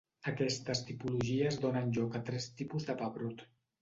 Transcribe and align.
Aquestes 0.29 0.81
tipologies 0.87 1.59
donen 1.67 1.93
lloc 1.99 2.17
a 2.21 2.25
tres 2.33 2.49
tipus 2.63 2.89
de 2.89 2.97
pebrot: 3.03 3.45